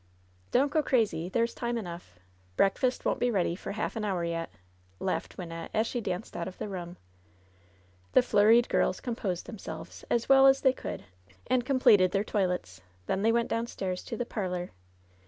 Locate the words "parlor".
14.25-14.71